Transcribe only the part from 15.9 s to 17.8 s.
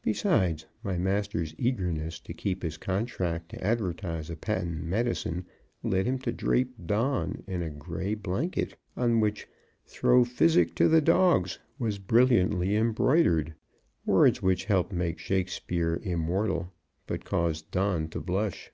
immortal, but caused